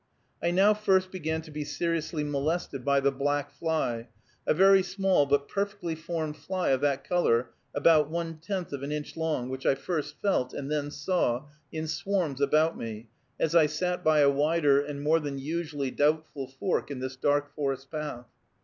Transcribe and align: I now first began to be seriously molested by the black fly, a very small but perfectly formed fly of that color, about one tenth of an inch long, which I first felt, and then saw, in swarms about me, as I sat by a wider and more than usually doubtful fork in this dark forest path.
I 0.41 0.49
now 0.49 0.73
first 0.73 1.11
began 1.11 1.43
to 1.43 1.51
be 1.51 1.63
seriously 1.63 2.23
molested 2.23 2.83
by 2.83 3.01
the 3.01 3.11
black 3.11 3.51
fly, 3.51 4.07
a 4.47 4.53
very 4.55 4.81
small 4.81 5.27
but 5.27 5.47
perfectly 5.47 5.93
formed 5.93 6.37
fly 6.37 6.69
of 6.69 6.81
that 6.81 7.03
color, 7.03 7.51
about 7.75 8.09
one 8.09 8.37
tenth 8.39 8.73
of 8.73 8.81
an 8.81 8.91
inch 8.91 9.15
long, 9.15 9.47
which 9.47 9.63
I 9.63 9.75
first 9.75 10.19
felt, 10.19 10.55
and 10.55 10.71
then 10.71 10.89
saw, 10.89 11.43
in 11.71 11.85
swarms 11.85 12.41
about 12.41 12.75
me, 12.75 13.09
as 13.39 13.53
I 13.53 13.67
sat 13.67 14.03
by 14.03 14.21
a 14.21 14.29
wider 14.31 14.81
and 14.83 15.03
more 15.03 15.19
than 15.19 15.37
usually 15.37 15.91
doubtful 15.91 16.47
fork 16.47 16.89
in 16.89 16.97
this 16.99 17.15
dark 17.15 17.53
forest 17.53 17.91
path. 17.91 18.25